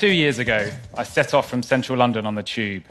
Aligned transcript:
Two 0.00 0.10
years 0.10 0.38
ago, 0.38 0.70
I 0.94 1.02
set 1.02 1.34
off 1.34 1.50
from 1.50 1.62
central 1.62 1.98
London 1.98 2.24
on 2.24 2.34
the 2.34 2.42
tube 2.42 2.84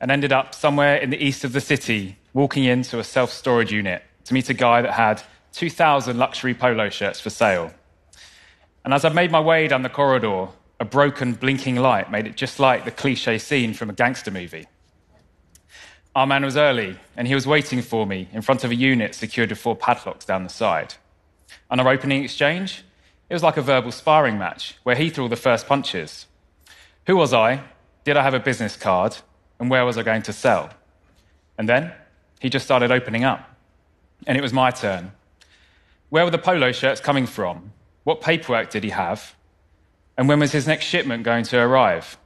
and 0.00 0.10
ended 0.10 0.32
up 0.32 0.52
somewhere 0.52 0.96
in 0.96 1.10
the 1.10 1.24
east 1.24 1.44
of 1.44 1.52
the 1.52 1.60
city, 1.60 2.16
walking 2.34 2.64
into 2.64 2.98
a 2.98 3.04
self 3.04 3.32
storage 3.32 3.72
unit 3.72 4.02
to 4.24 4.34
meet 4.34 4.50
a 4.50 4.54
guy 4.54 4.82
that 4.82 4.94
had 4.94 5.22
2,000 5.52 6.18
luxury 6.18 6.52
polo 6.52 6.88
shirts 6.88 7.20
for 7.20 7.30
sale. 7.30 7.72
And 8.84 8.92
as 8.92 9.04
I 9.04 9.10
made 9.10 9.30
my 9.30 9.38
way 9.38 9.68
down 9.68 9.82
the 9.82 9.88
corridor, 9.88 10.48
a 10.80 10.84
broken, 10.84 11.34
blinking 11.34 11.76
light 11.76 12.10
made 12.10 12.26
it 12.26 12.36
just 12.36 12.58
like 12.58 12.84
the 12.84 12.90
cliche 12.90 13.38
scene 13.38 13.72
from 13.72 13.88
a 13.88 13.92
gangster 13.92 14.32
movie. 14.32 14.66
Our 16.16 16.26
man 16.26 16.44
was 16.44 16.56
early, 16.56 16.98
and 17.16 17.28
he 17.28 17.34
was 17.36 17.46
waiting 17.46 17.80
for 17.80 18.08
me 18.08 18.28
in 18.32 18.42
front 18.42 18.64
of 18.64 18.72
a 18.72 18.74
unit 18.74 19.14
secured 19.14 19.50
with 19.50 19.60
four 19.60 19.76
padlocks 19.76 20.24
down 20.24 20.42
the 20.42 20.50
side. 20.50 20.94
On 21.70 21.78
our 21.78 21.88
opening 21.88 22.24
exchange, 22.24 22.82
it 23.28 23.34
was 23.34 23.44
like 23.44 23.56
a 23.56 23.62
verbal 23.62 23.92
sparring 23.92 24.36
match 24.36 24.78
where 24.82 24.96
he 24.96 25.10
threw 25.10 25.28
the 25.28 25.36
first 25.36 25.68
punches. 25.68 26.26
Who 27.06 27.16
was 27.16 27.32
I? 27.32 27.62
Did 28.04 28.16
I 28.16 28.22
have 28.22 28.34
a 28.34 28.40
business 28.40 28.76
card? 28.76 29.16
And 29.58 29.70
where 29.70 29.84
was 29.84 29.98
I 29.98 30.02
going 30.02 30.22
to 30.22 30.32
sell? 30.32 30.70
And 31.58 31.68
then 31.68 31.92
he 32.40 32.48
just 32.48 32.64
started 32.64 32.90
opening 32.90 33.24
up. 33.24 33.48
And 34.26 34.36
it 34.36 34.40
was 34.40 34.52
my 34.52 34.70
turn. 34.70 35.12
Where 36.08 36.24
were 36.24 36.30
the 36.30 36.38
polo 36.38 36.72
shirts 36.72 37.00
coming 37.00 37.26
from? 37.26 37.72
What 38.04 38.20
paperwork 38.20 38.70
did 38.70 38.84
he 38.84 38.90
have? 38.90 39.34
And 40.16 40.28
when 40.28 40.40
was 40.40 40.52
his 40.52 40.66
next 40.66 40.86
shipment 40.86 41.22
going 41.22 41.44
to 41.44 41.58
arrive? 41.58 42.18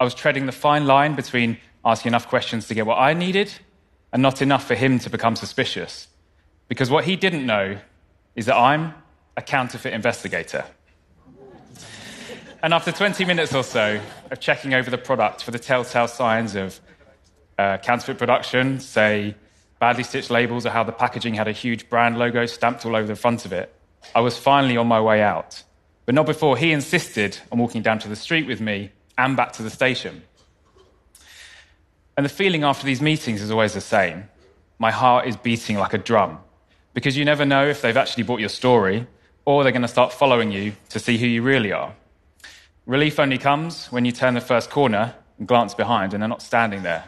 I 0.00 0.04
was 0.04 0.14
treading 0.14 0.46
the 0.46 0.52
fine 0.52 0.86
line 0.86 1.14
between 1.14 1.58
asking 1.84 2.10
enough 2.10 2.28
questions 2.28 2.66
to 2.68 2.74
get 2.74 2.86
what 2.86 2.98
I 2.98 3.14
needed 3.14 3.52
and 4.12 4.22
not 4.22 4.42
enough 4.42 4.66
for 4.66 4.74
him 4.74 4.98
to 5.00 5.10
become 5.10 5.36
suspicious. 5.36 6.08
Because 6.68 6.90
what 6.90 7.04
he 7.04 7.16
didn't 7.16 7.46
know 7.46 7.78
is 8.34 8.46
that 8.46 8.56
I'm 8.56 8.94
a 9.36 9.42
counterfeit 9.42 9.92
investigator. 9.92 10.64
And 12.66 12.74
after 12.74 12.90
20 12.90 13.24
minutes 13.26 13.54
or 13.54 13.62
so 13.62 14.00
of 14.28 14.40
checking 14.40 14.74
over 14.74 14.90
the 14.90 14.98
product 14.98 15.44
for 15.44 15.52
the 15.52 15.58
telltale 15.60 16.08
signs 16.08 16.56
of 16.56 16.80
uh, 17.56 17.76
counterfeit 17.76 18.18
production, 18.18 18.80
say 18.80 19.36
badly 19.78 20.02
stitched 20.02 20.30
labels 20.30 20.66
or 20.66 20.70
how 20.70 20.82
the 20.82 20.90
packaging 20.90 21.34
had 21.34 21.46
a 21.46 21.52
huge 21.52 21.88
brand 21.88 22.18
logo 22.18 22.44
stamped 22.44 22.84
all 22.84 22.96
over 22.96 23.06
the 23.06 23.14
front 23.14 23.44
of 23.44 23.52
it, 23.52 23.72
I 24.16 24.20
was 24.20 24.36
finally 24.36 24.76
on 24.76 24.88
my 24.88 25.00
way 25.00 25.22
out. 25.22 25.62
But 26.06 26.16
not 26.16 26.26
before 26.26 26.56
he 26.56 26.72
insisted 26.72 27.38
on 27.52 27.60
walking 27.60 27.82
down 27.82 28.00
to 28.00 28.08
the 28.08 28.16
street 28.16 28.48
with 28.48 28.60
me 28.60 28.90
and 29.16 29.36
back 29.36 29.52
to 29.52 29.62
the 29.62 29.70
station. 29.70 30.24
And 32.16 32.26
the 32.26 32.30
feeling 32.30 32.64
after 32.64 32.84
these 32.84 33.00
meetings 33.00 33.42
is 33.42 33.52
always 33.52 33.74
the 33.74 33.80
same. 33.80 34.28
My 34.80 34.90
heart 34.90 35.28
is 35.28 35.36
beating 35.36 35.78
like 35.78 35.94
a 35.94 35.98
drum 35.98 36.40
because 36.94 37.16
you 37.16 37.24
never 37.24 37.44
know 37.44 37.64
if 37.64 37.80
they've 37.80 37.96
actually 37.96 38.24
bought 38.24 38.40
your 38.40 38.48
story 38.48 39.06
or 39.44 39.62
they're 39.62 39.70
going 39.70 39.82
to 39.82 39.86
start 39.86 40.12
following 40.12 40.50
you 40.50 40.74
to 40.88 40.98
see 40.98 41.16
who 41.16 41.28
you 41.28 41.42
really 41.42 41.70
are. 41.70 41.94
Relief 42.86 43.18
only 43.18 43.36
comes 43.36 43.86
when 43.86 44.04
you 44.04 44.12
turn 44.12 44.34
the 44.34 44.40
first 44.40 44.70
corner 44.70 45.14
and 45.38 45.48
glance 45.48 45.74
behind 45.74 46.14
and 46.14 46.22
they're 46.22 46.28
not 46.28 46.40
standing 46.40 46.84
there. 46.84 47.04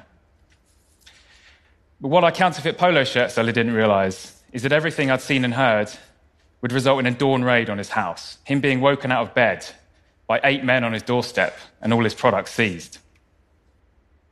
But 2.00 2.08
what 2.08 2.24
our 2.24 2.32
counterfeit 2.32 2.78
polo 2.78 3.04
shirt 3.04 3.30
seller 3.30 3.52
didn't 3.52 3.74
realize 3.74 4.42
is 4.52 4.62
that 4.62 4.72
everything 4.72 5.10
I'd 5.10 5.20
seen 5.20 5.44
and 5.44 5.54
heard 5.54 5.90
would 6.62 6.72
result 6.72 6.98
in 6.98 7.06
a 7.06 7.12
dawn 7.12 7.44
raid 7.44 7.70
on 7.70 7.78
his 7.78 7.90
house, 7.90 8.38
him 8.42 8.60
being 8.60 8.80
woken 8.80 9.12
out 9.12 9.28
of 9.28 9.34
bed 9.34 9.64
by 10.26 10.40
eight 10.42 10.64
men 10.64 10.82
on 10.82 10.92
his 10.92 11.02
doorstep 11.04 11.56
and 11.80 11.92
all 11.92 12.02
his 12.02 12.14
products 12.14 12.50
seized. 12.50 12.98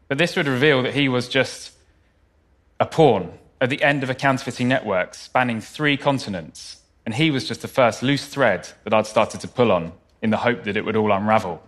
But 0.09 0.19
this 0.19 0.35
would 0.35 0.49
reveal 0.49 0.83
that 0.83 0.95
he 0.95 1.09
was 1.09 1.29
just 1.29 1.73
a 2.81 2.87
pawn 2.87 3.39
at 3.61 3.71
the 3.71 3.83
end 3.83 4.03
of 4.03 4.11
a 4.11 4.15
counterfeiting 4.15 4.67
network 4.67 5.15
spanning 5.15 5.61
three 5.61 5.97
continents, 5.97 6.81
and 7.05 7.15
he 7.15 7.31
was 7.31 7.47
just 7.47 7.63
the 7.63 7.69
first 7.69 8.03
loose 8.03 8.27
thread 8.27 8.69
that 8.83 8.93
I'd 8.93 9.07
started 9.07 9.41
to 9.41 9.49
pull 9.49 9.71
on 9.71 9.93
in 10.23 10.31
the 10.31 10.37
hope 10.37 10.65
that 10.65 10.77
it 10.77 10.85
would 10.85 10.97
all 10.97 11.13
unravel. 11.13 11.63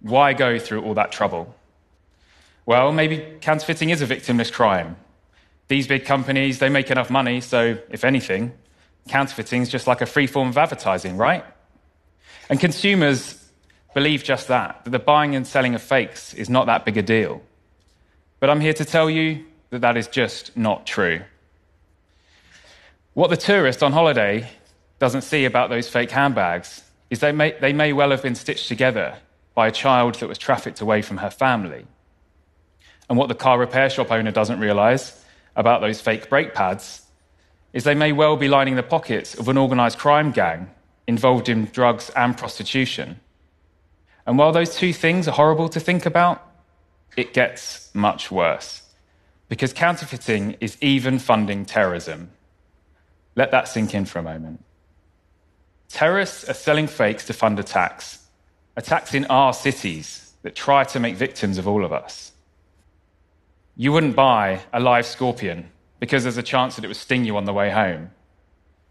Why 0.00 0.32
go 0.32 0.58
through 0.58 0.82
all 0.82 0.94
that 0.94 1.12
trouble? 1.12 1.54
Well, 2.66 2.92
maybe 2.92 3.38
counterfeiting 3.40 3.90
is 3.90 4.02
a 4.02 4.06
victimless 4.06 4.52
crime. 4.52 4.96
These 5.68 5.86
big 5.86 6.04
companies, 6.04 6.58
they 6.58 6.68
make 6.68 6.90
enough 6.90 7.10
money, 7.10 7.40
so 7.40 7.78
if 7.90 8.04
anything, 8.04 8.52
counterfeiting 9.08 9.62
is 9.62 9.68
just 9.68 9.86
like 9.86 10.00
a 10.00 10.06
free 10.06 10.26
form 10.26 10.48
of 10.48 10.58
advertising, 10.58 11.16
right? 11.16 11.44
And 12.48 12.60
consumers 12.60 13.42
believe 13.94 14.24
just 14.24 14.48
that, 14.48 14.84
that 14.84 14.90
the 14.90 14.98
buying 14.98 15.34
and 15.34 15.46
selling 15.46 15.74
of 15.74 15.82
fakes 15.82 16.34
is 16.34 16.50
not 16.50 16.66
that 16.66 16.84
big 16.84 16.96
a 16.96 17.02
deal. 17.02 17.40
But 18.40 18.50
I'm 18.50 18.60
here 18.60 18.74
to 18.74 18.84
tell 18.84 19.08
you 19.08 19.44
that 19.70 19.80
that 19.80 19.96
is 19.96 20.08
just 20.08 20.56
not 20.56 20.86
true. 20.86 21.22
What 23.14 23.30
the 23.30 23.36
tourist 23.36 23.82
on 23.82 23.92
holiday 23.92 24.50
doesn't 24.98 25.22
see 25.22 25.44
about 25.44 25.70
those 25.70 25.88
fake 25.88 26.10
handbags 26.10 26.82
is 27.14 27.20
they 27.20 27.30
may, 27.30 27.52
they 27.60 27.72
may 27.72 27.92
well 27.92 28.10
have 28.10 28.22
been 28.22 28.34
stitched 28.34 28.66
together 28.66 29.16
by 29.54 29.68
a 29.68 29.72
child 29.72 30.16
that 30.16 30.28
was 30.28 30.36
trafficked 30.36 30.80
away 30.80 31.00
from 31.00 31.18
her 31.18 31.30
family. 31.30 31.86
And 33.08 33.16
what 33.16 33.28
the 33.28 33.36
car 33.36 33.56
repair 33.56 33.88
shop 33.88 34.10
owner 34.10 34.32
doesn't 34.32 34.58
realize 34.58 35.24
about 35.54 35.80
those 35.80 36.00
fake 36.00 36.28
brake 36.28 36.54
pads 36.54 37.02
is 37.72 37.84
they 37.84 37.94
may 37.94 38.10
well 38.10 38.36
be 38.36 38.48
lining 38.48 38.74
the 38.74 38.82
pockets 38.82 39.36
of 39.36 39.48
an 39.48 39.56
organized 39.56 39.96
crime 39.96 40.32
gang 40.32 40.68
involved 41.06 41.48
in 41.48 41.66
drugs 41.66 42.10
and 42.16 42.36
prostitution. 42.36 43.20
And 44.26 44.36
while 44.36 44.50
those 44.50 44.74
two 44.74 44.92
things 44.92 45.28
are 45.28 45.38
horrible 45.38 45.68
to 45.68 45.78
think 45.78 46.06
about, 46.06 46.44
it 47.16 47.32
gets 47.32 47.94
much 47.94 48.32
worse. 48.32 48.82
Because 49.48 49.72
counterfeiting 49.72 50.56
is 50.60 50.76
even 50.80 51.20
funding 51.20 51.64
terrorism. 51.64 52.30
Let 53.36 53.52
that 53.52 53.68
sink 53.68 53.94
in 53.94 54.04
for 54.04 54.18
a 54.18 54.22
moment. 54.22 54.64
Terrorists 55.94 56.42
are 56.50 56.54
selling 56.54 56.88
fakes 56.88 57.24
to 57.26 57.32
fund 57.32 57.60
attacks, 57.60 58.18
attacks 58.74 59.14
in 59.14 59.26
our 59.26 59.52
cities 59.52 60.32
that 60.42 60.56
try 60.56 60.82
to 60.82 60.98
make 60.98 61.14
victims 61.14 61.56
of 61.56 61.68
all 61.68 61.84
of 61.84 61.92
us. 61.92 62.32
You 63.76 63.92
wouldn't 63.92 64.16
buy 64.16 64.62
a 64.72 64.80
live 64.80 65.06
scorpion 65.06 65.70
because 66.00 66.24
there's 66.24 66.36
a 66.36 66.42
chance 66.42 66.74
that 66.74 66.84
it 66.84 66.88
would 66.88 66.96
sting 66.96 67.24
you 67.24 67.36
on 67.36 67.44
the 67.44 67.52
way 67.52 67.70
home. 67.70 68.10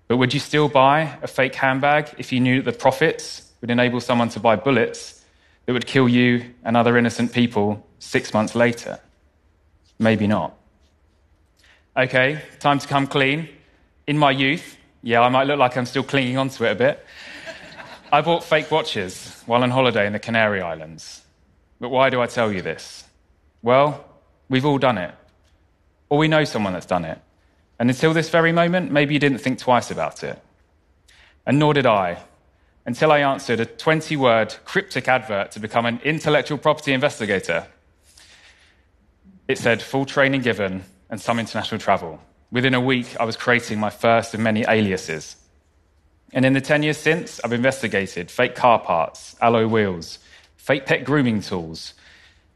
But 0.07 0.15
would 0.15 0.33
you 0.33 0.39
still 0.39 0.69
buy 0.69 1.17
a 1.21 1.27
fake 1.27 1.55
handbag 1.55 2.15
if 2.17 2.31
you 2.31 2.39
knew 2.39 2.61
that 2.61 2.71
the 2.71 2.77
profits 2.77 3.51
would 3.59 3.69
enable 3.69 3.99
someone 3.99 4.29
to 4.29 4.39
buy 4.39 4.55
bullets 4.55 5.25
that 5.65 5.73
would 5.73 5.85
kill 5.85 6.07
you 6.07 6.53
and 6.63 6.77
other 6.77 6.97
innocent 6.97 7.33
people 7.33 7.85
six 7.99 8.33
months 8.33 8.55
later? 8.55 8.97
Maybe 9.99 10.25
not. 10.25 10.55
Okay, 11.97 12.41
time 12.61 12.79
to 12.79 12.87
come 12.87 13.07
clean. 13.07 13.49
In 14.07 14.17
my 14.17 14.31
youth, 14.31 14.77
yeah, 15.03 15.21
I 15.21 15.29
might 15.29 15.47
look 15.47 15.59
like 15.59 15.77
I'm 15.77 15.85
still 15.85 16.03
clinging 16.03 16.37
onto 16.37 16.63
it 16.63 16.71
a 16.71 16.75
bit. 16.75 17.05
I 18.11 18.21
bought 18.21 18.43
fake 18.43 18.71
watches 18.71 19.43
while 19.45 19.61
on 19.61 19.69
holiday 19.69 20.07
in 20.07 20.13
the 20.13 20.19
Canary 20.19 20.61
Islands. 20.61 21.23
But 21.79 21.89
why 21.89 22.09
do 22.09 22.21
I 22.21 22.27
tell 22.27 22.51
you 22.51 22.61
this? 22.61 23.03
Well, 23.61 24.05
we've 24.47 24.65
all 24.65 24.77
done 24.77 24.97
it. 24.97 25.13
Or 26.07 26.17
we 26.17 26.29
know 26.29 26.45
someone 26.45 26.71
that's 26.71 26.85
done 26.85 27.03
it. 27.03 27.19
And 27.79 27.89
until 27.89 28.13
this 28.13 28.29
very 28.29 28.53
moment, 28.53 28.91
maybe 28.91 29.13
you 29.13 29.19
didn't 29.19 29.39
think 29.39 29.59
twice 29.59 29.91
about 29.91 30.23
it. 30.23 30.41
And 31.45 31.59
nor 31.59 31.73
did 31.73 31.85
I, 31.85 32.19
until 32.85 33.11
I 33.11 33.19
answered 33.19 33.59
a 33.59 33.65
20 33.65 34.15
word 34.15 34.55
cryptic 34.63 35.09
advert 35.09 35.51
to 35.51 35.59
become 35.59 35.85
an 35.85 35.99
intellectual 36.03 36.57
property 36.57 36.93
investigator. 36.93 37.67
It 39.49 39.57
said 39.57 39.81
full 39.81 40.05
training 40.05 40.41
given 40.41 40.83
and 41.09 41.19
some 41.19 41.39
international 41.39 41.79
travel. 41.79 42.21
Within 42.53 42.75
a 42.75 42.79
week, 42.79 43.19
I 43.19 43.25
was 43.25 43.35
creating 43.35 43.79
my 43.79 43.89
first 43.89 44.35
of 44.35 44.39
many 44.39 44.63
aliases. 44.67 45.37
And 46.33 46.45
in 46.45 46.53
the 46.53 46.61
10 46.61 46.83
years 46.83 46.99
since, 46.99 47.41
I've 47.43 47.51
investigated 47.51 48.29
fake 48.29 48.53
car 48.53 48.77
parts, 48.77 49.35
alloy 49.41 49.65
wheels, 49.65 50.19
fake 50.55 50.85
pet 50.85 51.03
grooming 51.03 51.41
tools, 51.41 51.95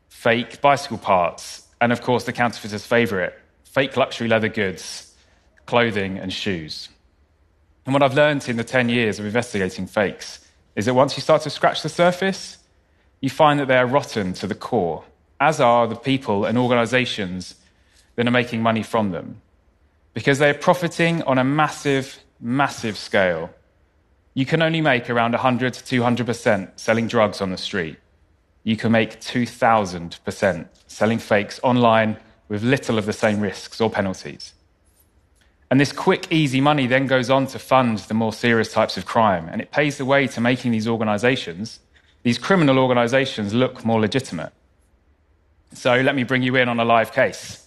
fake 0.08 0.62
bicycle 0.62 1.00
parts, 1.00 1.64
and 1.82 1.92
of 1.92 2.04
course, 2.04 2.26
the 2.26 2.32
counterfeiter's 2.32 2.86
favorite 2.86 3.40
fake 3.64 3.98
luxury 3.98 4.28
leather 4.28 4.50
goods, 4.50 5.16
clothing, 5.66 6.20
and 6.20 6.32
shoes. 6.32 6.90
And 7.88 7.94
what 7.94 8.04
I've 8.04 8.14
learned 8.14 8.48
in 8.48 8.58
the 8.58 8.64
10 8.64 8.90
years 8.90 9.18
of 9.18 9.26
investigating 9.26 9.88
fakes 9.88 10.46
is 10.76 10.86
that 10.86 10.94
once 10.94 11.18
you 11.18 11.24
start 11.24 11.42
to 11.42 11.50
scratch 11.50 11.82
the 11.82 11.90
surface, 11.90 12.58
you 13.20 13.32
find 13.32 13.60
that 13.60 13.68
they 13.68 13.78
are 13.78 13.88
rotten 13.88 14.34
to 14.34 14.46
the 14.46 14.54
core, 14.54 15.06
as 15.40 15.60
are 15.60 15.88
the 15.88 15.96
people 15.96 16.46
and 16.46 16.56
organizations 16.56 17.56
that 18.16 18.28
are 18.28 18.32
making 18.32 18.62
money 18.62 18.84
from 18.84 19.10
them. 19.10 19.42
Because 20.18 20.40
they 20.40 20.50
are 20.50 20.56
profiting 20.56 21.22
on 21.26 21.38
a 21.38 21.44
massive, 21.44 22.18
massive 22.42 22.98
scale. 22.98 23.52
You 24.34 24.48
can 24.48 24.64
only 24.64 24.82
make 24.82 25.12
around 25.12 25.34
100 25.34 25.76
to 25.76 26.02
200% 26.02 26.72
selling 26.76 27.08
drugs 27.08 27.40
on 27.40 27.52
the 27.52 27.58
street. 27.58 27.98
You 28.64 28.78
can 28.78 28.92
make 28.92 29.22
2,000% 29.22 30.68
selling 30.88 31.20
fakes 31.20 31.60
online 31.62 32.18
with 32.50 32.64
little 32.64 32.98
of 32.98 33.06
the 33.06 33.14
same 33.14 33.42
risks 33.42 33.80
or 33.80 33.92
penalties. 33.92 34.56
And 35.70 35.80
this 35.80 35.92
quick, 35.92 36.26
easy 36.32 36.62
money 36.62 36.88
then 36.88 37.06
goes 37.06 37.30
on 37.30 37.46
to 37.54 37.60
fund 37.60 38.00
the 38.00 38.16
more 38.16 38.34
serious 38.34 38.74
types 38.74 38.98
of 38.98 39.06
crime. 39.06 39.48
And 39.52 39.62
it 39.62 39.70
pays 39.70 40.00
the 40.00 40.06
way 40.06 40.26
to 40.26 40.42
making 40.42 40.72
these 40.72 40.88
organizations, 40.88 41.80
these 42.24 42.40
criminal 42.40 42.80
organizations, 42.80 43.54
look 43.54 43.86
more 43.86 44.02
legitimate. 44.02 44.52
So 45.74 46.02
let 46.02 46.16
me 46.16 46.24
bring 46.24 46.42
you 46.42 46.56
in 46.56 46.70
on 46.70 46.80
a 46.80 46.86
live 46.86 47.12
case. 47.12 47.67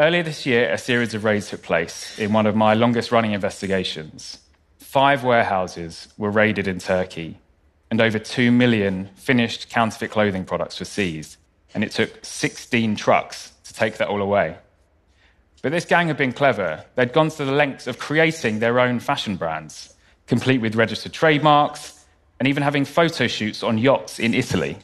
Earlier 0.00 0.22
this 0.22 0.46
year, 0.46 0.72
a 0.72 0.78
series 0.78 1.12
of 1.14 1.24
raids 1.24 1.50
took 1.50 1.62
place 1.62 2.16
in 2.20 2.32
one 2.32 2.46
of 2.46 2.54
my 2.54 2.74
longest 2.74 3.10
running 3.10 3.32
investigations. 3.32 4.38
Five 4.78 5.24
warehouses 5.24 6.06
were 6.16 6.30
raided 6.30 6.68
in 6.68 6.78
Turkey. 6.78 7.38
and 7.90 8.02
over 8.02 8.18
2 8.18 8.52
million 8.52 9.08
finished 9.16 9.70
counterfeit 9.70 10.10
clothing 10.10 10.44
products 10.44 10.78
were 10.78 10.84
seized. 10.84 11.38
And 11.74 11.82
it 11.82 11.90
took 11.90 12.22
16 12.22 12.96
trucks 12.96 13.52
to 13.64 13.72
take 13.72 13.96
that 13.96 14.08
all 14.08 14.20
away. 14.20 14.58
But 15.62 15.72
this 15.72 15.86
gang 15.86 16.06
had 16.08 16.18
been 16.18 16.34
clever. 16.34 16.84
They'd 16.96 17.14
gone 17.14 17.30
to 17.30 17.44
the 17.46 17.52
lengths 17.52 17.86
of 17.86 17.98
creating 17.98 18.58
their 18.58 18.78
own 18.78 19.00
fashion 19.00 19.36
brands, 19.36 19.94
complete 20.26 20.60
with 20.60 20.76
registered 20.76 21.14
trademarks, 21.14 22.04
and 22.38 22.46
even 22.46 22.62
having 22.62 22.84
photo 22.84 23.26
shoots 23.26 23.62
on 23.62 23.78
yachts 23.78 24.18
in 24.18 24.34
Italy. 24.34 24.76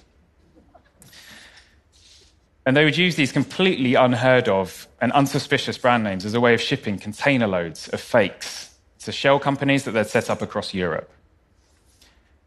And 2.67 2.77
they 2.77 2.85
would 2.85 2.97
use 2.97 3.17
these 3.17 3.33
completely 3.33 3.95
unheard 3.95 4.49
of 4.49 4.89
and 5.01 5.13
unsuspicious 5.13 5.77
brand 5.77 6.03
names 6.03 6.25
as 6.25 6.35
a 6.35 6.41
way 6.41 6.55
of 6.55 6.61
shipping 6.61 6.99
container 6.99 7.47
loads 7.47 7.89
of 7.89 8.01
fakes 8.01 8.75
to 9.01 9.13
shell 9.13 9.39
companies 9.39 9.85
that 9.85 9.91
they'd 9.91 10.07
set 10.07 10.31
up 10.31 10.41
across 10.41 10.73
Europe. 10.73 11.11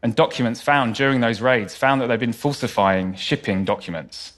And 0.02 0.14
documents 0.14 0.60
found 0.60 0.94
during 0.94 1.20
those 1.20 1.40
raids 1.40 1.76
found 1.76 2.00
that 2.00 2.08
they'd 2.08 2.20
been 2.20 2.32
falsifying 2.32 3.14
shipping 3.14 3.64
documents. 3.64 4.32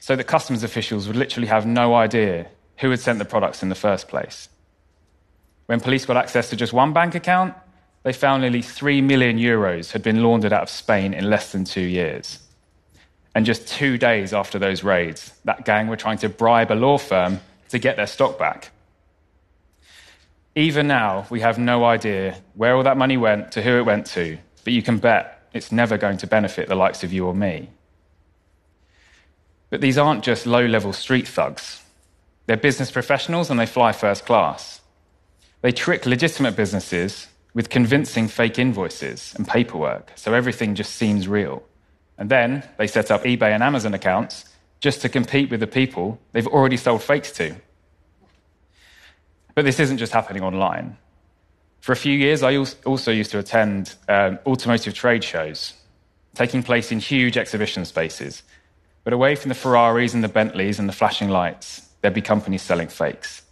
So 0.00 0.14
that 0.14 0.24
customs 0.24 0.62
officials 0.62 1.08
would 1.08 1.16
literally 1.16 1.48
have 1.48 1.66
no 1.66 1.94
idea 1.94 2.46
who 2.78 2.90
had 2.90 3.00
sent 3.00 3.18
the 3.18 3.24
products 3.24 3.62
in 3.62 3.68
the 3.68 3.74
first 3.74 4.06
place. 4.06 4.48
When 5.66 5.80
police 5.80 6.06
got 6.06 6.16
access 6.16 6.50
to 6.50 6.56
just 6.56 6.72
one 6.72 6.92
bank 6.92 7.14
account, 7.14 7.54
they 8.04 8.12
found 8.12 8.42
nearly 8.42 8.62
3 8.62 9.00
million 9.00 9.36
euros 9.36 9.90
had 9.90 10.02
been 10.02 10.22
laundered 10.22 10.52
out 10.52 10.62
of 10.62 10.70
Spain 10.70 11.12
in 11.12 11.28
less 11.28 11.50
than 11.50 11.64
two 11.64 11.80
years. 11.80 12.38
And 13.36 13.44
just 13.44 13.68
two 13.68 13.98
days 13.98 14.32
after 14.32 14.58
those 14.58 14.82
raids, 14.82 15.30
that 15.44 15.66
gang 15.66 15.88
were 15.88 15.96
trying 15.96 16.16
to 16.18 16.28
bribe 16.30 16.72
a 16.72 16.74
law 16.74 16.96
firm 16.96 17.40
to 17.68 17.78
get 17.78 17.96
their 17.96 18.06
stock 18.06 18.38
back. 18.38 18.70
Even 20.54 20.86
now, 20.86 21.26
we 21.28 21.40
have 21.40 21.58
no 21.58 21.84
idea 21.84 22.38
where 22.54 22.74
all 22.74 22.82
that 22.84 22.96
money 22.96 23.18
went, 23.18 23.52
to 23.52 23.60
who 23.60 23.76
it 23.76 23.84
went 23.84 24.06
to, 24.06 24.38
but 24.64 24.72
you 24.72 24.82
can 24.82 24.96
bet 24.96 25.50
it's 25.52 25.70
never 25.70 25.98
going 25.98 26.16
to 26.16 26.26
benefit 26.26 26.66
the 26.66 26.74
likes 26.74 27.04
of 27.04 27.12
you 27.12 27.26
or 27.26 27.34
me. 27.34 27.68
But 29.68 29.82
these 29.82 29.98
aren't 29.98 30.24
just 30.24 30.46
low 30.46 30.64
level 30.64 30.94
street 30.94 31.28
thugs. 31.28 31.82
They're 32.46 32.56
business 32.56 32.90
professionals 32.90 33.50
and 33.50 33.60
they 33.60 33.66
fly 33.66 33.92
first 33.92 34.24
class. 34.24 34.80
They 35.60 35.72
trick 35.72 36.06
legitimate 36.06 36.56
businesses 36.56 37.26
with 37.52 37.68
convincing 37.68 38.28
fake 38.28 38.58
invoices 38.58 39.34
and 39.36 39.46
paperwork, 39.46 40.12
so 40.14 40.32
everything 40.32 40.74
just 40.74 40.94
seems 40.94 41.28
real. 41.28 41.62
And 42.18 42.30
then 42.30 42.62
they 42.78 42.86
set 42.86 43.10
up 43.10 43.24
eBay 43.24 43.50
and 43.52 43.62
Amazon 43.62 43.94
accounts 43.94 44.44
just 44.80 45.02
to 45.02 45.08
compete 45.08 45.50
with 45.50 45.60
the 45.60 45.66
people 45.66 46.18
they've 46.32 46.46
already 46.46 46.76
sold 46.76 47.02
fakes 47.02 47.32
to. 47.32 47.54
But 49.54 49.64
this 49.64 49.80
isn't 49.80 49.98
just 49.98 50.12
happening 50.12 50.42
online. 50.42 50.96
For 51.80 51.92
a 51.92 51.96
few 51.96 52.16
years, 52.18 52.42
I 52.42 52.56
also 52.56 53.12
used 53.12 53.30
to 53.30 53.38
attend 53.38 53.94
um, 54.08 54.38
automotive 54.46 54.92
trade 54.92 55.24
shows, 55.24 55.74
taking 56.34 56.62
place 56.62 56.90
in 56.90 56.98
huge 56.98 57.36
exhibition 57.36 57.84
spaces. 57.84 58.42
But 59.04 59.12
away 59.12 59.36
from 59.36 59.50
the 59.50 59.54
Ferraris 59.54 60.14
and 60.14 60.24
the 60.24 60.28
Bentleys 60.28 60.78
and 60.78 60.88
the 60.88 60.92
flashing 60.92 61.28
lights, 61.28 61.88
there'd 62.00 62.12
be 62.12 62.22
companies 62.22 62.62
selling 62.62 62.88
fakes. 62.88 63.42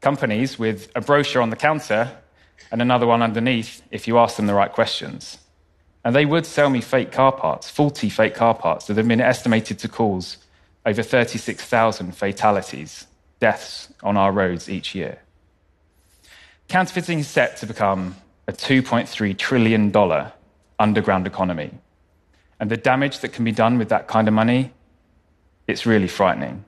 Companies 0.00 0.58
with 0.58 0.90
a 0.94 1.00
brochure 1.00 1.40
on 1.40 1.50
the 1.50 1.56
counter 1.56 2.10
and 2.70 2.82
another 2.82 3.06
one 3.06 3.22
underneath 3.22 3.82
if 3.90 4.06
you 4.06 4.18
ask 4.18 4.36
them 4.36 4.46
the 4.46 4.54
right 4.54 4.70
questions. 4.70 5.38
And 6.04 6.14
they 6.14 6.26
would 6.26 6.44
sell 6.44 6.68
me 6.68 6.80
fake 6.82 7.12
car 7.12 7.32
parts, 7.32 7.70
faulty 7.70 8.10
fake 8.10 8.34
car 8.34 8.54
parts 8.54 8.86
that 8.86 8.96
have 8.96 9.08
been 9.08 9.20
estimated 9.20 9.78
to 9.80 9.88
cause 9.88 10.36
over 10.84 11.02
36,000 11.02 12.14
fatalities, 12.14 13.06
deaths 13.40 13.88
on 14.02 14.16
our 14.16 14.30
roads 14.30 14.68
each 14.68 14.94
year. 14.94 15.18
Counterfeiting 16.68 17.20
is 17.20 17.28
set 17.28 17.56
to 17.58 17.66
become 17.66 18.16
a 18.46 18.52
$2.3 18.52 19.36
trillion 19.38 19.92
underground 20.78 21.26
economy. 21.26 21.70
And 22.60 22.70
the 22.70 22.76
damage 22.76 23.20
that 23.20 23.32
can 23.32 23.44
be 23.44 23.52
done 23.52 23.78
with 23.78 23.88
that 23.88 24.06
kind 24.06 24.28
of 24.28 24.34
money, 24.34 24.72
it's 25.66 25.86
really 25.86 26.08
frightening. 26.08 26.64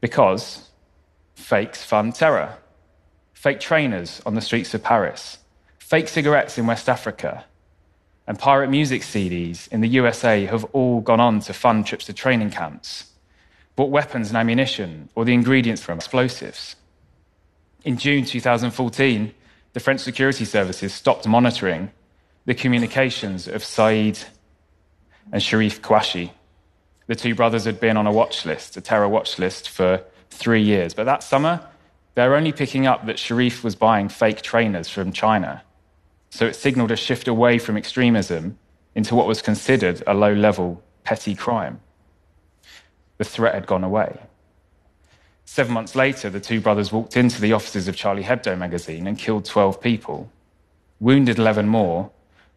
Because 0.00 0.68
fakes 1.34 1.82
fund 1.82 2.14
terror, 2.14 2.56
fake 3.32 3.60
trainers 3.60 4.20
on 4.26 4.34
the 4.34 4.40
streets 4.40 4.74
of 4.74 4.82
Paris, 4.82 5.38
fake 5.78 6.08
cigarettes 6.08 6.58
in 6.58 6.66
West 6.66 6.88
Africa, 6.88 7.44
and 8.26 8.38
pirate 8.38 8.68
music 8.68 9.02
CDs 9.02 9.68
in 9.68 9.80
the 9.80 9.88
USA 9.88 10.46
have 10.46 10.64
all 10.72 11.00
gone 11.00 11.20
on 11.20 11.40
to 11.40 11.52
fund 11.52 11.86
trips 11.86 12.06
to 12.06 12.12
training 12.12 12.50
camps, 12.50 13.12
bought 13.76 13.90
weapons 13.90 14.28
and 14.28 14.36
ammunition, 14.36 15.08
or 15.14 15.24
the 15.24 15.34
ingredients 15.34 15.82
for 15.82 15.92
explosives. 15.92 16.76
In 17.84 17.96
June 17.98 18.24
2014, 18.24 19.32
the 19.72 19.80
French 19.80 20.00
security 20.00 20.44
services 20.44 20.92
stopped 20.92 21.26
monitoring 21.26 21.90
the 22.46 22.54
communications 22.54 23.46
of 23.46 23.62
Saeed 23.62 24.18
and 25.32 25.42
Sharif 25.42 25.82
Kouachi, 25.82 26.30
the 27.06 27.14
two 27.14 27.34
brothers 27.34 27.64
had 27.64 27.78
been 27.78 27.96
on 27.96 28.06
a 28.06 28.12
watch 28.12 28.44
list, 28.44 28.76
a 28.76 28.80
terror 28.80 29.08
watch 29.08 29.38
list, 29.38 29.68
for 29.68 30.02
three 30.30 30.62
years. 30.62 30.92
But 30.92 31.04
that 31.04 31.22
summer, 31.22 31.64
they're 32.14 32.34
only 32.34 32.52
picking 32.52 32.86
up 32.86 33.06
that 33.06 33.18
Sharif 33.18 33.62
was 33.62 33.76
buying 33.76 34.08
fake 34.08 34.42
trainers 34.42 34.88
from 34.88 35.12
China. 35.12 35.62
So 36.30 36.46
it 36.46 36.56
signaled 36.56 36.90
a 36.90 36.96
shift 36.96 37.28
away 37.28 37.58
from 37.58 37.76
extremism 37.76 38.58
into 38.94 39.14
what 39.14 39.26
was 39.26 39.42
considered 39.42 40.02
a 40.06 40.14
low 40.14 40.32
level 40.32 40.82
petty 41.04 41.34
crime. 41.34 41.80
The 43.18 43.24
threat 43.24 43.54
had 43.54 43.66
gone 43.66 43.84
away. 43.84 44.18
Seven 45.44 45.72
months 45.72 45.94
later, 45.94 46.28
the 46.28 46.40
two 46.40 46.60
brothers 46.60 46.92
walked 46.92 47.16
into 47.16 47.40
the 47.40 47.52
offices 47.52 47.88
of 47.88 47.96
Charlie 47.96 48.24
Hebdo 48.24 48.58
magazine 48.58 49.06
and 49.06 49.16
killed 49.16 49.44
12 49.44 49.80
people, 49.80 50.30
wounded 50.98 51.38
11 51.38 51.68
more, 51.68 52.10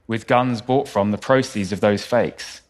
with 0.07 0.25
guns 0.25 0.61
bought 0.61 0.87
from 0.87 1.11
the 1.11 1.17
proceeds 1.17 1.71
of 1.71 1.81
those 1.81 2.03
fakes. 2.03 2.61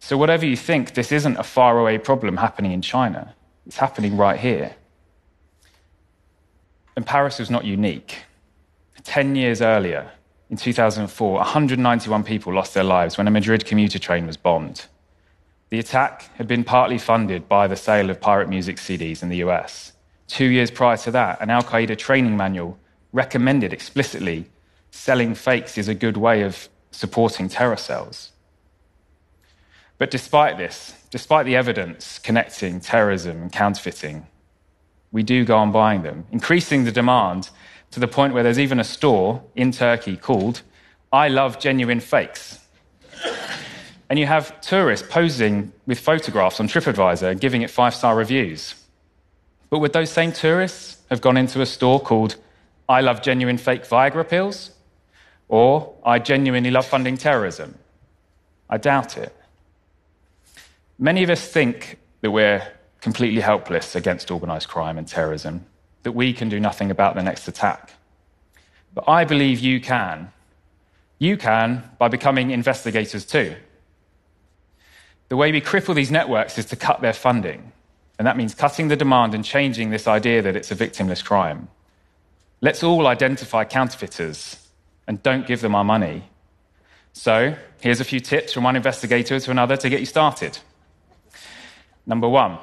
So, 0.00 0.16
whatever 0.16 0.46
you 0.46 0.56
think, 0.56 0.94
this 0.94 1.12
isn't 1.12 1.36
a 1.36 1.42
faraway 1.42 1.98
problem 1.98 2.38
happening 2.38 2.72
in 2.72 2.80
China. 2.82 3.34
It's 3.66 3.76
happening 3.76 4.16
right 4.16 4.40
here. 4.40 4.74
And 6.96 7.06
Paris 7.06 7.38
was 7.38 7.50
not 7.50 7.64
unique. 7.64 8.22
Ten 9.02 9.34
years 9.34 9.60
earlier, 9.60 10.12
in 10.50 10.56
2004, 10.56 11.32
191 11.34 12.24
people 12.24 12.52
lost 12.52 12.74
their 12.74 12.84
lives 12.84 13.18
when 13.18 13.26
a 13.26 13.30
Madrid 13.30 13.64
commuter 13.64 13.98
train 13.98 14.26
was 14.26 14.36
bombed. 14.36 14.86
The 15.70 15.78
attack 15.78 16.30
had 16.36 16.46
been 16.46 16.62
partly 16.62 16.98
funded 16.98 17.48
by 17.48 17.66
the 17.66 17.76
sale 17.76 18.10
of 18.10 18.20
pirate 18.20 18.48
music 18.48 18.76
CDs 18.76 19.22
in 19.22 19.28
the 19.28 19.38
US. 19.38 19.92
Two 20.28 20.44
years 20.44 20.70
prior 20.70 20.96
to 20.98 21.10
that, 21.10 21.40
an 21.40 21.50
Al 21.50 21.62
Qaeda 21.62 21.98
training 21.98 22.36
manual 22.36 22.78
recommended 23.12 23.72
explicitly 23.72 24.46
selling 24.90 25.34
fakes 25.34 25.76
is 25.76 25.88
a 25.88 25.94
good 25.94 26.16
way 26.16 26.42
of 26.42 26.68
supporting 26.92 27.48
terror 27.48 27.76
cells. 27.76 28.30
But 29.98 30.10
despite 30.10 30.58
this, 30.58 30.94
despite 31.10 31.46
the 31.46 31.56
evidence 31.56 32.18
connecting 32.18 32.80
terrorism 32.80 33.42
and 33.42 33.52
counterfeiting, 33.52 34.26
we 35.12 35.22
do 35.22 35.44
go 35.44 35.56
on 35.56 35.72
buying 35.72 36.02
them, 36.02 36.26
increasing 36.30 36.84
the 36.84 36.92
demand 36.92 37.50
to 37.94 38.00
the 38.00 38.08
point 38.08 38.34
where 38.34 38.42
there's 38.42 38.58
even 38.58 38.80
a 38.80 38.84
store 38.84 39.40
in 39.54 39.70
Turkey 39.70 40.16
called 40.16 40.62
I 41.12 41.28
Love 41.28 41.60
Genuine 41.60 42.00
Fakes. 42.00 42.58
and 44.10 44.18
you 44.18 44.26
have 44.26 44.60
tourists 44.60 45.06
posing 45.08 45.72
with 45.86 46.00
photographs 46.00 46.58
on 46.58 46.66
TripAdvisor 46.66 47.30
and 47.30 47.40
giving 47.40 47.62
it 47.62 47.70
five 47.70 47.94
star 47.94 48.16
reviews. 48.16 48.74
But 49.70 49.78
would 49.78 49.92
those 49.92 50.10
same 50.10 50.32
tourists 50.32 51.02
have 51.08 51.20
gone 51.20 51.36
into 51.36 51.60
a 51.60 51.66
store 51.66 52.00
called 52.00 52.34
I 52.88 53.00
Love 53.00 53.22
Genuine 53.22 53.58
Fake 53.58 53.84
Viagra 53.84 54.28
Pills? 54.28 54.72
Or 55.46 55.94
I 56.04 56.18
Genuinely 56.18 56.72
Love 56.72 56.86
Funding 56.86 57.16
Terrorism? 57.16 57.78
I 58.68 58.78
doubt 58.78 59.16
it. 59.16 59.32
Many 60.98 61.22
of 61.22 61.30
us 61.30 61.46
think 61.46 62.00
that 62.22 62.32
we're 62.32 62.66
completely 63.00 63.40
helpless 63.40 63.94
against 63.94 64.32
organized 64.32 64.66
crime 64.66 64.98
and 64.98 65.06
terrorism, 65.06 65.66
that 66.04 66.12
we 66.12 66.32
can 66.32 66.48
do 66.48 66.60
nothing 66.60 66.90
about 66.90 67.14
the 67.14 67.22
next 67.22 67.48
attack. 67.48 67.90
But 68.94 69.08
I 69.08 69.24
believe 69.24 69.58
you 69.58 69.80
can. 69.80 70.32
You 71.18 71.36
can 71.36 71.82
by 71.98 72.08
becoming 72.08 72.50
investigators 72.50 73.24
too. 73.24 73.56
The 75.28 75.36
way 75.36 75.50
we 75.50 75.60
cripple 75.60 75.94
these 75.94 76.10
networks 76.10 76.58
is 76.58 76.66
to 76.66 76.76
cut 76.76 77.00
their 77.00 77.12
funding, 77.12 77.72
and 78.18 78.26
that 78.26 78.36
means 78.36 78.54
cutting 78.54 78.88
the 78.88 78.96
demand 78.96 79.34
and 79.34 79.44
changing 79.44 79.90
this 79.90 80.06
idea 80.06 80.42
that 80.42 80.54
it's 80.54 80.70
a 80.70 80.76
victimless 80.76 81.24
crime. 81.24 81.68
Let's 82.60 82.82
all 82.82 83.06
identify 83.06 83.64
counterfeiters 83.64 84.68
and 85.06 85.22
don't 85.22 85.46
give 85.46 85.60
them 85.60 85.74
our 85.74 85.84
money. 85.84 86.24
So, 87.12 87.56
here's 87.80 88.00
a 88.00 88.04
few 88.04 88.20
tips 88.20 88.52
from 88.52 88.64
one 88.64 88.76
investigator 88.76 89.38
to 89.38 89.50
another 89.50 89.76
to 89.76 89.88
get 89.88 90.00
you 90.00 90.06
started. 90.06 90.58
Number 92.06 92.28
one, 92.28 92.58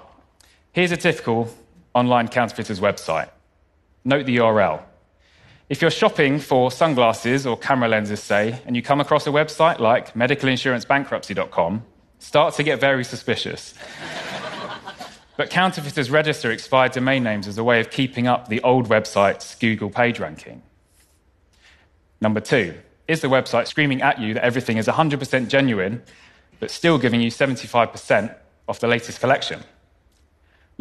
here's 0.71 0.91
a 0.91 0.97
typical 0.97 1.49
online 1.93 2.27
counterfeiter's 2.27 2.79
website. 2.79 3.29
Note 4.03 4.25
the 4.25 4.37
URL. 4.37 4.83
If 5.69 5.81
you're 5.81 5.91
shopping 5.91 6.39
for 6.39 6.71
sunglasses 6.71 7.47
or 7.47 7.57
camera 7.57 7.87
lenses, 7.87 8.21
say, 8.21 8.61
and 8.65 8.75
you 8.75 8.81
come 8.81 8.99
across 8.99 9.25
a 9.27 9.29
website 9.29 9.79
like 9.79 10.13
medicalinsurancebankruptcy.com, 10.13 11.83
start 12.19 12.55
to 12.55 12.63
get 12.63 12.79
very 12.79 13.03
suspicious. 13.03 13.73
but 15.37 15.49
counterfeiters 15.49 16.11
register 16.11 16.51
expired 16.51 16.91
domain 16.91 17.23
names 17.23 17.47
as 17.47 17.57
a 17.57 17.63
way 17.63 17.79
of 17.79 17.89
keeping 17.89 18.27
up 18.27 18.47
the 18.47 18.61
old 18.63 18.89
website's 18.89 19.55
Google 19.55 19.89
page 19.89 20.19
ranking. 20.19 20.61
Number 22.19 22.41
two, 22.41 22.75
is 23.07 23.21
the 23.21 23.27
website 23.27 23.67
screaming 23.67 24.01
at 24.01 24.19
you 24.19 24.33
that 24.33 24.43
everything 24.43 24.77
is 24.77 24.87
100% 24.87 25.47
genuine, 25.49 26.01
but 26.59 26.71
still 26.71 26.97
giving 26.97 27.21
you 27.21 27.29
75% 27.29 28.35
off 28.67 28.79
the 28.79 28.87
latest 28.87 29.19
collection. 29.19 29.61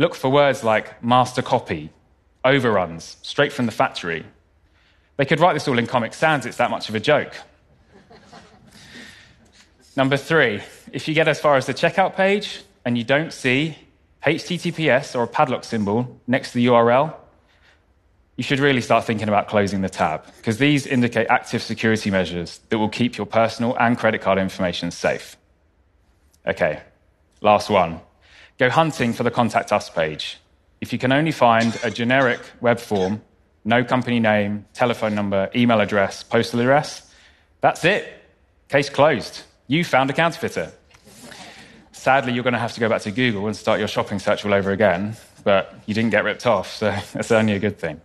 Look 0.00 0.14
for 0.14 0.30
words 0.30 0.64
like 0.64 1.04
master 1.04 1.42
copy, 1.42 1.90
overruns, 2.42 3.18
straight 3.20 3.52
from 3.52 3.66
the 3.66 3.72
factory. 3.72 4.24
They 5.18 5.26
could 5.26 5.40
write 5.40 5.52
this 5.52 5.68
all 5.68 5.78
in 5.78 5.86
Comic 5.86 6.14
Sans, 6.14 6.46
it's 6.46 6.56
that 6.56 6.70
much 6.70 6.88
of 6.88 6.94
a 6.94 7.00
joke. 7.00 7.34
Number 9.96 10.16
three, 10.16 10.62
if 10.90 11.06
you 11.06 11.12
get 11.12 11.28
as 11.28 11.38
far 11.38 11.56
as 11.56 11.66
the 11.66 11.74
checkout 11.74 12.16
page 12.16 12.62
and 12.86 12.96
you 12.96 13.04
don't 13.04 13.30
see 13.30 13.76
HTTPS 14.24 15.14
or 15.14 15.24
a 15.24 15.28
padlock 15.28 15.64
symbol 15.64 16.18
next 16.26 16.52
to 16.52 16.54
the 16.54 16.66
URL, 16.68 17.14
you 18.38 18.42
should 18.42 18.58
really 18.58 18.80
start 18.80 19.04
thinking 19.04 19.28
about 19.28 19.48
closing 19.48 19.82
the 19.82 19.90
tab 19.90 20.24
because 20.38 20.56
these 20.56 20.86
indicate 20.86 21.26
active 21.28 21.62
security 21.62 22.10
measures 22.10 22.60
that 22.70 22.78
will 22.78 22.88
keep 22.88 23.18
your 23.18 23.26
personal 23.26 23.76
and 23.76 23.98
credit 23.98 24.22
card 24.22 24.38
information 24.38 24.90
safe. 24.90 25.36
Okay, 26.46 26.80
last 27.42 27.68
one. 27.68 28.00
Go 28.60 28.68
hunting 28.68 29.14
for 29.14 29.22
the 29.22 29.30
Contact 29.30 29.72
Us 29.72 29.88
page. 29.88 30.38
If 30.82 30.92
you 30.92 30.98
can 30.98 31.12
only 31.12 31.32
find 31.32 31.80
a 31.82 31.90
generic 31.90 32.40
web 32.60 32.78
form, 32.78 33.22
no 33.64 33.82
company 33.82 34.20
name, 34.20 34.66
telephone 34.74 35.14
number, 35.14 35.50
email 35.56 35.80
address, 35.80 36.22
postal 36.22 36.60
address, 36.60 37.10
that's 37.62 37.86
it. 37.86 38.06
Case 38.68 38.90
closed. 38.90 39.44
You 39.66 39.82
found 39.82 40.10
a 40.10 40.12
counterfeiter. 40.12 40.72
Sadly, 41.92 42.34
you're 42.34 42.44
going 42.44 42.52
to 42.52 42.58
have 42.58 42.74
to 42.74 42.80
go 42.80 42.88
back 42.90 43.00
to 43.02 43.10
Google 43.10 43.46
and 43.46 43.56
start 43.56 43.78
your 43.78 43.88
shopping 43.88 44.18
search 44.18 44.44
all 44.44 44.52
over 44.52 44.72
again, 44.72 45.16
but 45.42 45.74
you 45.86 45.94
didn't 45.94 46.10
get 46.10 46.24
ripped 46.24 46.44
off, 46.44 46.70
so 46.70 46.90
that's 47.14 47.32
only 47.32 47.54
a 47.54 47.58
good 47.58 47.78
thing. 47.78 47.98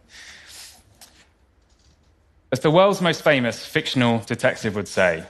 As 2.54 2.62
the 2.62 2.72
world's 2.72 3.02
most 3.02 3.26
famous 3.26 3.66
fictional 3.66 4.20
detective 4.20 4.74
would 4.76 4.88
say, 4.88 5.26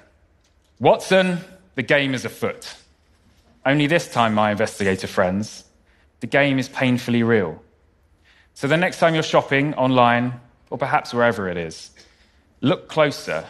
Watson, 0.80 1.40
the 1.74 1.82
game 1.82 2.14
is 2.14 2.26
afoot. 2.26 2.76
Only 3.66 3.88
this 3.88 4.08
time, 4.08 4.36
my 4.36 4.52
investigator 4.52 5.08
friends, 5.08 5.64
the 6.20 6.28
game 6.28 6.60
is 6.60 6.70
painfully 6.70 7.24
real. 7.24 7.62
So 8.54 8.68
the 8.68 8.78
next 8.78 9.00
time 9.00 9.16
you're 9.16 9.24
shopping 9.24 9.74
online, 9.74 10.40
or 10.70 10.78
perhaps 10.78 11.14
wherever 11.14 11.50
it 11.50 11.58
is, 11.58 11.90
look 12.62 12.88
closer, 12.88 13.46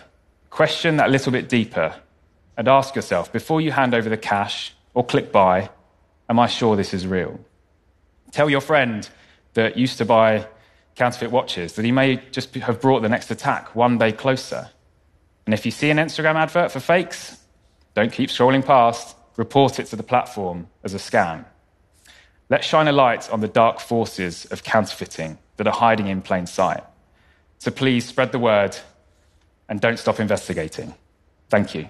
question 0.49 0.97
that 0.97 1.11
little 1.11 1.33
bit 1.33 1.49
deeper, 1.49 1.93
and 2.55 2.69
ask 2.69 2.95
yourself 2.95 3.33
before 3.33 3.59
you 3.59 3.71
hand 3.71 3.93
over 3.93 4.07
the 4.07 4.17
cash 4.17 4.73
or 4.93 5.05
click 5.05 5.33
buy, 5.33 5.69
am 6.29 6.39
I 6.39 6.47
sure 6.47 6.77
this 6.77 6.93
is 6.93 7.05
real? 7.05 7.37
Tell 8.31 8.49
your 8.49 8.61
friend 8.61 9.07
that 9.53 9.77
used 9.77 9.97
to 9.97 10.05
buy 10.05 10.47
counterfeit 10.95 11.29
watches 11.29 11.73
that 11.73 11.83
he 11.83 11.91
may 11.91 12.21
just 12.31 12.55
have 12.55 12.79
brought 12.79 13.01
the 13.01 13.09
next 13.09 13.29
attack 13.31 13.75
one 13.75 13.97
day 13.97 14.13
closer. 14.13 14.69
And 15.45 15.53
if 15.53 15.65
you 15.65 15.71
see 15.71 15.89
an 15.89 15.97
Instagram 15.97 16.35
advert 16.35 16.71
for 16.71 16.79
fakes, 16.79 17.37
don't 17.93 18.13
keep 18.13 18.29
scrolling 18.29 18.65
past 18.65 19.14
report 19.37 19.79
it 19.79 19.85
to 19.87 19.95
the 19.95 20.03
platform 20.03 20.67
as 20.83 20.93
a 20.93 20.97
scam. 20.97 21.45
Let's 22.49 22.67
shine 22.67 22.87
a 22.87 22.91
light 22.91 23.29
on 23.31 23.41
the 23.41 23.47
dark 23.47 23.79
forces 23.79 24.45
of 24.45 24.63
counterfeiting 24.63 25.37
that 25.57 25.67
are 25.67 25.73
hiding 25.73 26.07
in 26.07 26.21
plain 26.21 26.45
sight. 26.45 26.83
So 27.57 27.71
please 27.71 28.05
spread 28.05 28.31
the 28.31 28.39
word 28.39 28.77
and 29.67 29.81
don't 29.81 29.97
stop 29.97 30.19
investigating. 30.19 30.93
Thank 31.49 31.73
you. 31.73 31.89